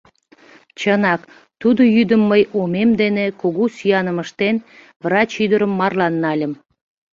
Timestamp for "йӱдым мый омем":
1.95-2.89